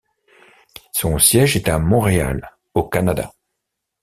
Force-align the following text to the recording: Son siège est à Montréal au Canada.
Son 0.93 1.19
siège 1.19 1.55
est 1.57 1.69
à 1.69 1.77
Montréal 1.77 2.57
au 2.73 2.89
Canada. 2.89 3.31